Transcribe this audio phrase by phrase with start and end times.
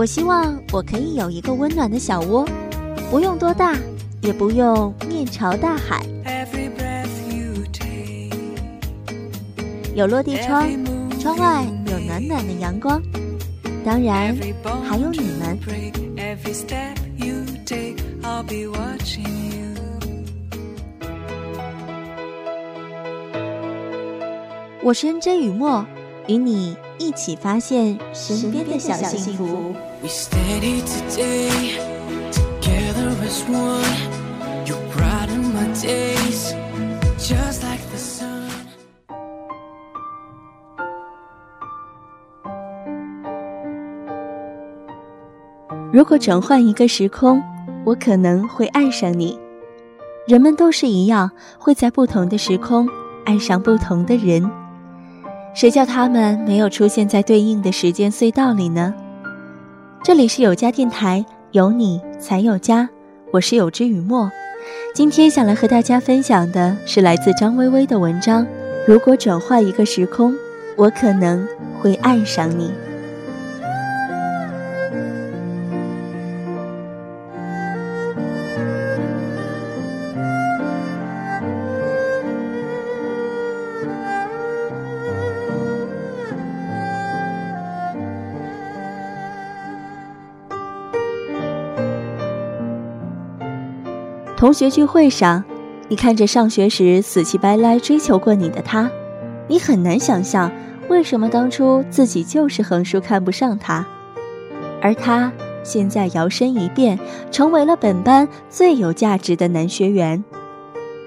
[0.00, 2.48] 我希望我可以有一个温暖的小窝，
[3.10, 3.76] 不用多大，
[4.22, 6.02] 也不用面朝大海，
[9.94, 10.66] 有落地窗，
[11.20, 12.98] 窗外有暖暖的阳光，
[13.84, 14.34] 当然
[14.82, 15.58] 还有你们。
[24.82, 25.84] 我是 N J 雨墨，
[26.26, 29.74] 与你一起发现身边的小幸福。
[30.02, 31.76] We staying today.
[32.32, 33.84] Together as one.
[34.64, 36.54] You brighten my days.
[37.18, 38.48] Just like the sun.
[45.92, 47.42] 如果转换一个时空
[47.84, 49.38] 我可能会爱上你。
[50.26, 52.88] 人们都是一样会在不同的时空
[53.26, 54.50] 爱上不同的人。
[55.52, 58.94] 谁叫他们没有出现在对应的时间隧道里呢？
[60.02, 62.88] 这里是有家电台，有你才有家，
[63.32, 64.32] 我是有知雨墨。
[64.94, 68.46] 今天想来和大家分享的是来自张薇薇的文章。
[68.86, 70.34] 如果转换一个时空，
[70.74, 71.46] 我可能
[71.78, 72.72] 会爱上你。
[94.50, 95.44] 同学聚会上，
[95.86, 98.90] 你看着上学时死乞白赖追求过你的他，
[99.46, 100.50] 你很难想象
[100.88, 103.86] 为什么当初自己就是横竖看不上他，
[104.82, 105.30] 而他
[105.62, 106.98] 现在摇身一变
[107.30, 110.24] 成为了本班最有价值的男学员。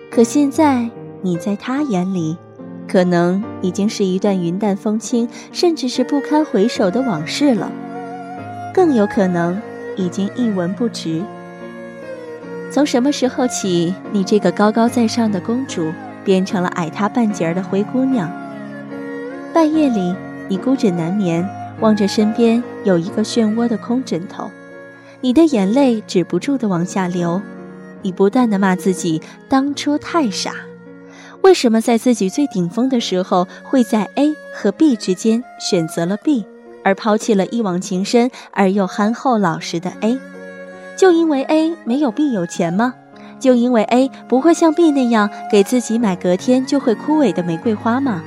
[0.09, 0.89] 可现在
[1.21, 2.37] 你在他眼里，
[2.87, 7.69] 可能已经是一段云淡风轻，甚至是不堪回首的往事了，
[8.73, 9.61] 更有可能
[9.97, 11.21] 已经一文不值。
[12.73, 15.93] 从什么时候起，你这个高高在上的公主
[16.25, 18.27] 变成了矮她半截儿的灰姑娘？
[19.53, 20.15] 半夜里，
[20.49, 21.47] 你孤枕难眠，
[21.81, 24.49] 望着身边有一个漩涡的空枕头，
[25.21, 27.39] 你的眼泪止不住的往下流。
[28.01, 30.55] 你不断的骂自己当初太傻，
[31.43, 36.47] 为什么在自己最顶峰的时候，会在 A 和 B 之间选择了 B，
[36.83, 40.17] 而抛弃了一往情深而又憨厚老实的 A？
[40.95, 42.93] 就因为 A 没有 B 有钱吗？
[43.39, 48.23] 就因为 A 不会像 B 那样给自己买隔天就会枯萎的玫瑰花吗？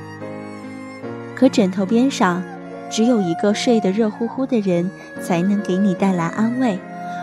[1.35, 2.43] 可枕头边上，
[2.89, 4.89] 只有一个睡得热乎乎的人，
[5.21, 6.79] 才能给你带来安慰，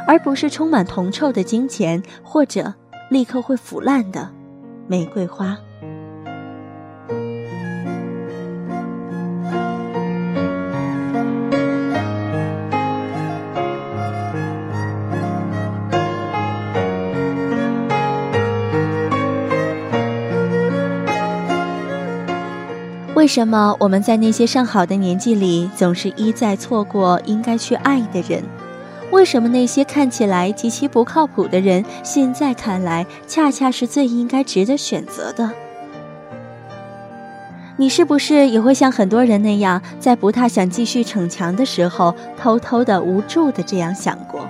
[0.06, 2.74] 而不是充满铜臭的金钱，或者
[3.10, 4.30] 立刻会腐烂的
[4.88, 5.56] 玫瑰花。
[23.24, 28.44] 为什么我们在那些上好的年纪里，总是一再错过应该去爱的人？
[29.12, 35.50] 为什么那些看起来极其不靠谱的人，现在看来恰恰是最应该值得选择的？
[37.78, 44.46] 你是不是也会像很多人那样，在不太想继续逞强的时候，偷偷的、无助的这样想过？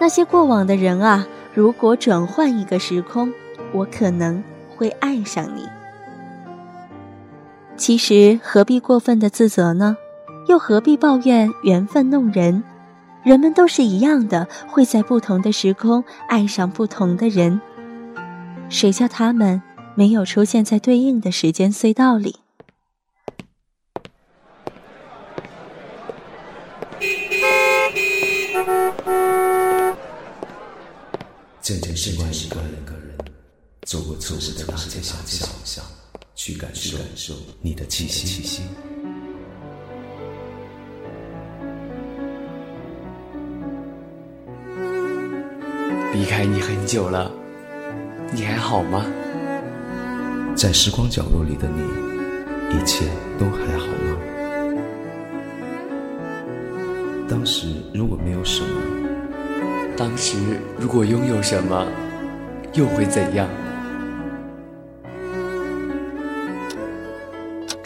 [0.00, 1.24] 那些过往的人啊，
[1.54, 3.32] 如果转换一个时空，
[3.72, 4.42] 我可能
[4.76, 5.68] 会爱上你。
[7.76, 9.96] 其实何必过分的自责呢？
[10.48, 12.62] 又何必抱怨缘分弄人？
[13.22, 17.60] 人们都是一样的，会在不同的时空爱上不同的人。
[18.68, 19.62] 谁叫他们
[19.94, 22.36] 没有出现在对应的时间隧道里？
[31.60, 32.48] 渐渐习惯一
[32.84, 33.16] 个人，
[33.86, 35.16] 走过错失的大街小
[35.64, 35.84] 巷。
[36.46, 38.60] 去感受你的气息。
[46.12, 47.32] 离开你很久了，
[48.30, 49.06] 你还好吗？
[50.54, 53.06] 在时光角落里的你，一切
[53.38, 54.18] 都还好吗？
[57.26, 58.68] 当时如果没有什么，
[59.96, 60.36] 当时
[60.78, 61.86] 如果拥有什么，
[62.74, 63.48] 又会怎样？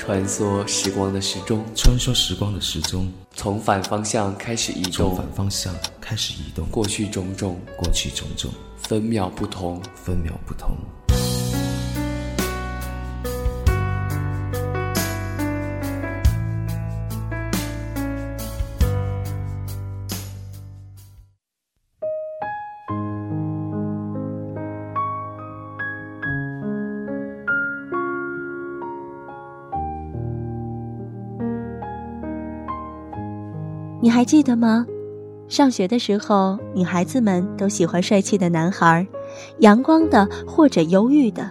[0.08, 10.70] 穿梭时光的时钟，穿梭时光的时钟，从反方向开始移动，从反方向开始移动，过去种种，过去种种，分秒不同，分秒不同。
[34.00, 34.86] 你还记得吗？
[35.48, 39.06] 上学的时候，女孩子们都喜欢帅气的男孩，
[39.58, 41.50] 阳光的或者忧郁的，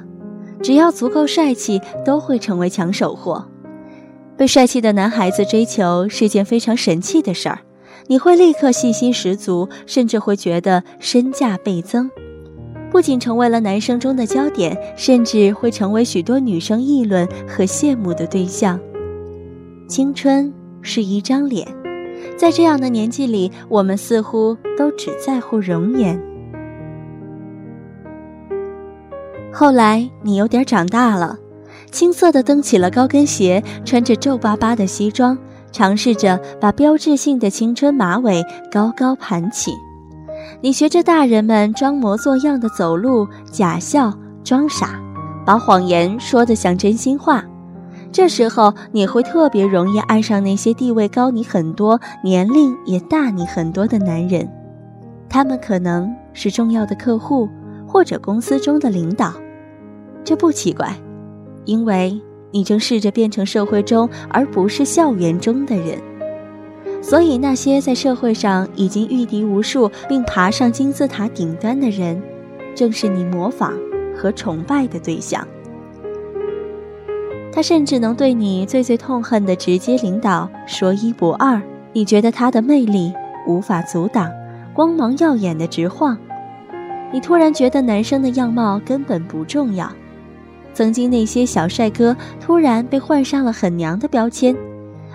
[0.62, 3.46] 只要足够帅气，都会成为抢手货。
[4.38, 7.60] 被帅气的男孩子追求是件非常神气的事儿，
[8.06, 12.10] 你会立刻信心十足，甚至会觉得身价倍增。
[12.90, 18.80] 不仅成为了男生中的焦点，甚至会成为许多女生议论和羡慕的对象。
[19.90, 21.68] 青春是一张脸。
[22.35, 26.19] 在这样的年纪里，我们似乎都只在乎容颜。
[29.53, 31.38] 后来你有点长大了，
[31.91, 35.38] 青涩的蹬起了高跟鞋，穿着皱巴巴的西装，
[35.71, 39.71] 尝试着把标志性的青春马尾高高盘起。
[40.62, 44.13] 你学着大人们装模作样的走路，假笑
[44.44, 45.01] 装傻，
[45.44, 47.44] 把谎言说得像真心话。
[48.12, 54.50] 这时候你会特别容易爱上那些地位高你很多、年龄也大你很多的男人，
[55.30, 57.48] 他们可能是重要的客户
[57.88, 59.33] 或者公司中的领导，
[60.24, 60.95] 这不奇怪，
[61.65, 62.19] 因为
[62.51, 66.00] 你正试着变成社会中而不是校园中的人。
[67.03, 72.19] 所以那些在社会上已经御敌无数并爬上金字塔顶端的人，
[72.74, 73.74] 正是你模仿
[74.15, 75.48] 和崇拜的对象。
[77.52, 81.60] 他甚至能对你最最痛恨的直接领导说一不二，
[81.92, 83.12] 你觉得他的魅力
[83.48, 84.32] 无法阻挡，
[84.74, 86.18] 光芒耀眼的直晃。
[87.12, 89.92] 你突然觉得男生的样貌根本不重要，
[90.74, 94.56] 曾经那些小帅哥突然被换上了很娘的标签，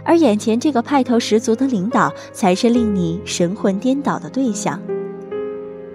[0.02, 4.80] 而眼前这个派头十足的领导才是令你神魂颠倒的对象。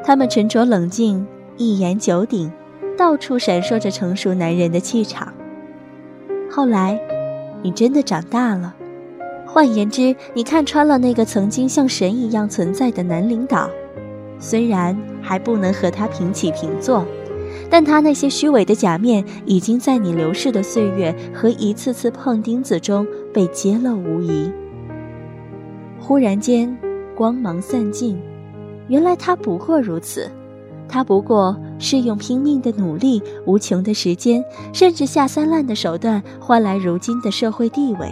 [0.06, 2.50] 他们沉着冷静，一言九鼎，
[2.98, 5.34] 到处闪烁着成熟男人的气场。
[6.49, 6.99] 后来，
[7.61, 8.73] 你真的长大了。
[9.45, 13.69] 换言之，你看穿了那个曾经像神一样存在的男领导，
[14.39, 17.05] 虽然还不能和他平起平坐，
[17.69, 24.51] 但他那些虚伪的假面已经在你流逝的岁月和一次次碰钉子中被揭露无遗。
[26.00, 26.77] 忽然间，
[27.15, 28.19] 光芒散尽，
[28.88, 30.29] 原来他不过如此。
[30.89, 34.44] 他不过是用拼命的努力、无穷的时间，
[34.74, 38.12] 甚至下三滥的手段换来如今的社会地位。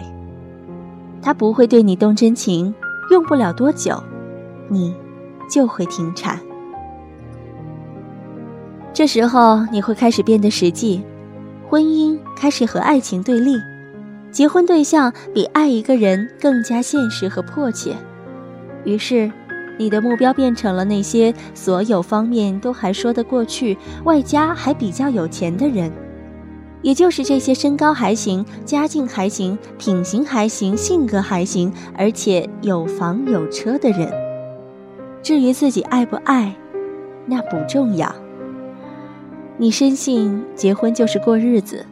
[1.20, 2.74] 他不会对你动真情，
[3.10, 4.02] 用不了多久，
[4.68, 4.94] 你
[5.50, 6.38] 就会停产。
[8.92, 11.02] 这时候你会开始变得实际，
[11.68, 13.56] 婚姻开始和爱情对立，
[14.30, 17.96] 结婚对象比爱一个人更加现实和迫切，
[18.84, 19.30] 于是。
[19.78, 25.92] 你的目标变成了那些所有方面都还说得过去，外加还比较有钱的人，
[26.82, 34.10] 也就是这些身高还行、家境还行、品行还行、性格还行，而且有房有车的人。
[35.22, 36.54] 至于自己爱不爱，
[37.26, 38.14] 那不重要。
[39.58, 41.84] 你深信结婚就是过日子，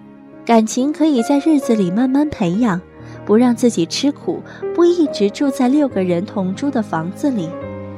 [0.45, 2.81] 感情可以在日子里慢慢培养，
[3.25, 4.41] 不让自己吃苦，
[4.75, 7.49] 不一直住在六个人同住的房子里。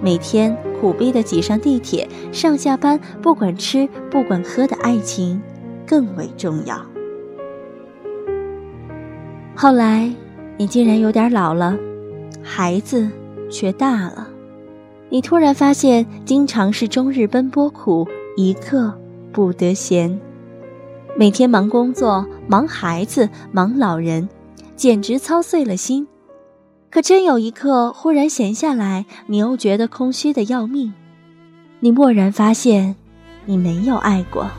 [0.03, 5.41] 每天苦逼的挤上地铁上下班，不管吃不管喝的爱情
[5.87, 6.81] 更为重要。
[9.55, 10.13] 后来，
[10.59, 11.77] 你竟然有点老了，
[12.43, 13.09] 孩子
[13.51, 14.29] 却大了。
[15.09, 18.93] 你突然发现，经常是终日奔波苦，一刻
[19.33, 20.21] 不得闲，
[21.17, 24.29] 每天忙工作、忙孩子、忙老人，
[24.75, 26.07] 简直操碎了心。
[26.89, 30.95] 可真有一刻忽然闲下来，你又觉得空虚的要命。
[31.81, 32.97] 你蓦然发现，
[33.45, 34.51] 你没有爱过，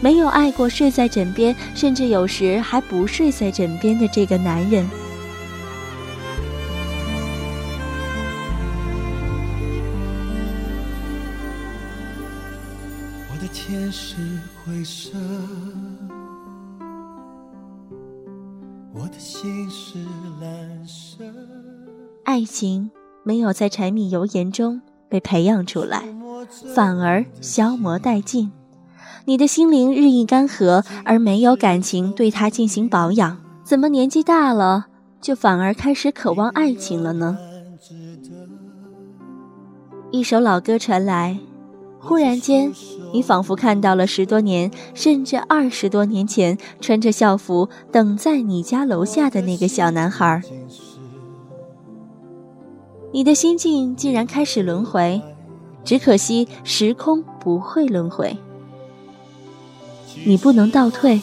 [0.00, 4.88] 没有爱过睡在枕边，甚至有时还不睡在枕边的这个男人。
[13.32, 14.14] 我的天使
[14.64, 15.10] 灰色，
[19.12, 19.98] 的心是
[20.40, 21.24] 蓝色。
[22.24, 22.90] 爱情
[23.24, 26.04] 没有在柴米油盐中被培养出来，
[26.74, 28.52] 反而消磨殆尽。
[29.24, 34.86] 你的心灵日益干涸，而没有感情对它进行保养，怎么年纪大了
[35.20, 37.36] 就反而开始渴望爱情了呢？
[40.10, 41.38] 一首老歌传来，
[42.02, 42.72] 忽然间，
[43.12, 50.42] 你仿佛看到了十多年，甚至二十多年前穿着校服等在你家楼下的那个小男孩。
[53.12, 55.20] 你的心境竟然开始轮回，
[55.84, 58.36] 只可惜时空不会轮回。
[60.24, 61.20] 你不能倒退，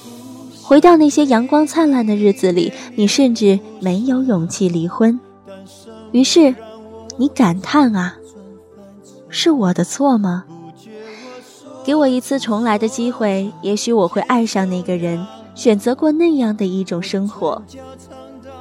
[0.61, 2.71] 回到那些阳光灿烂的日子里。
[2.95, 5.19] 你甚至没有勇气离婚，
[6.11, 6.53] 于是，
[7.17, 8.17] 你感叹啊，
[9.29, 10.45] 是我的错吗？
[11.87, 15.25] 给我一次重来的机会，也许我会爱上那个人，
[15.55, 17.63] 选择过那样的一种生活。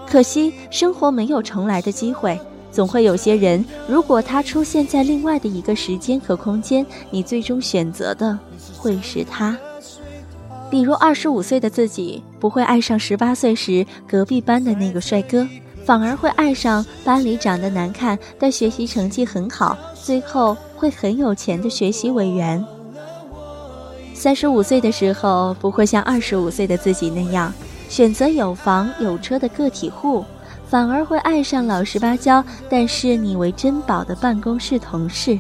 [0.09, 2.39] 可惜，生活没有重来的机会。
[2.71, 8.39] 总会有些人，如果他出现在另外的一个时间和空间，你最终选择的
[8.79, 9.59] 会是他。
[10.71, 15.45] 比如，二十五岁的自己不会爱上十八岁时隔壁班的那个帅哥，
[15.85, 22.65] 反而会爱上班里长得难看但学习成绩很好，最后会很有钱的学习委员。
[24.17, 27.53] 三十五岁的时候，不会像二十五岁的自己那样
[27.87, 30.25] 选择有房有车的个体户。
[30.69, 35.39] 反而会爱上老实巴交但视你为珍宝的办公室同事。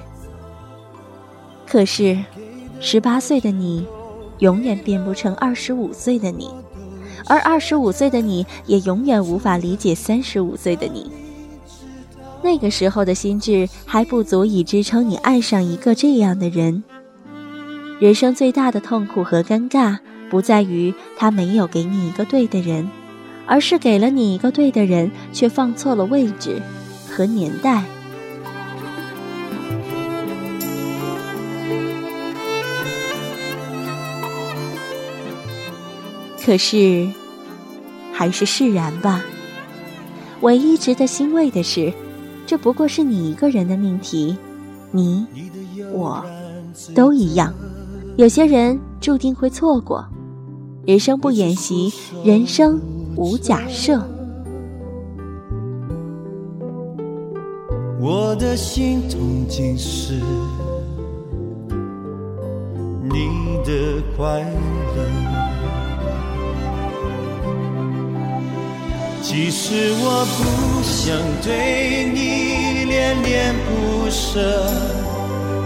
[1.66, 2.16] 可是，
[2.78, 3.84] 十八岁的你，
[4.38, 6.48] 永远变不成二十五岁的你，
[7.26, 11.10] 而二十五岁的你也永远无法理解三十五岁的你。
[12.40, 16.84] 那个时候的心智还不足以支撑你爱上一个这样的人。
[17.98, 19.98] 人生最大的痛苦和尴尬，
[20.28, 22.88] 不在于他没有给你一个对的人。
[23.48, 26.60] 而是给了你一个对的人，却放错了位置
[27.08, 27.84] 和年代。
[36.44, 37.08] 可是，
[38.12, 39.24] 还是释然吧。
[40.40, 41.92] 唯一值得欣慰的是，
[42.48, 44.36] 这不过是你一个人的命题，
[44.90, 45.24] 你
[45.92, 46.26] 我
[46.96, 47.54] 都一样。
[48.16, 50.02] 有些人注定会错过，
[50.86, 51.92] 人生不演习，
[52.24, 52.80] 人生。
[53.14, 53.98] 无假设。
[57.98, 60.14] 我的心痛竟是
[63.02, 65.02] 你的快乐，
[69.22, 74.38] 其实我不想对你恋恋不舍，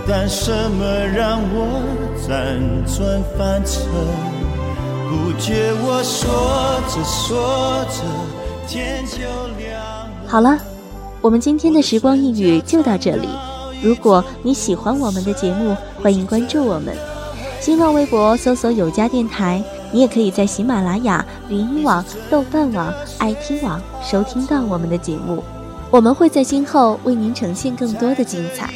[0.09, 1.83] 但什么让我
[2.19, 3.87] 辗转反侧？
[5.09, 6.31] 不觉我说
[7.05, 9.19] 说着着天就
[9.59, 9.83] 亮
[10.27, 10.59] 好了，
[11.21, 13.29] 我们今天的时光一语就到这里。
[13.83, 16.95] 如果你喜欢我们的节目，欢迎关注我们，
[17.61, 19.63] 新浪微博搜索有家电台。
[19.93, 25.43] 你也可以在喜马拉雅、云音网、豆瓣网、爱听网收听到我们的节目。
[25.91, 28.73] 我们会在今后为您呈现更多的精彩。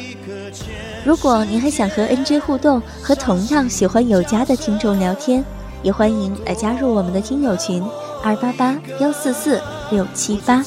[1.05, 5.45] 如果您还想和 NJ 互动，和同样喜欢有家的听众聊天。
[5.83, 7.83] 也欢迎来加入我们的听友群
[8.23, 10.65] 二八八幺四四六七八，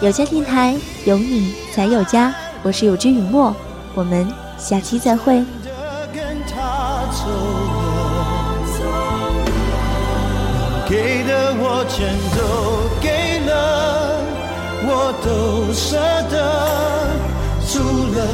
[0.00, 2.32] 有家电台有你才有家，
[2.62, 3.52] 我是有知雨墨，
[3.96, 4.24] 我们
[4.56, 5.44] 下期再会。
[10.88, 12.38] 给的我全都
[13.02, 14.20] 给了，
[14.86, 15.96] 我都舍
[16.30, 16.36] 得，
[17.66, 17.80] 除
[18.14, 18.24] 了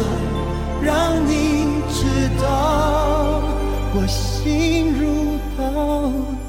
[0.85, 3.41] 让你知道
[3.95, 6.42] 我心如刀割。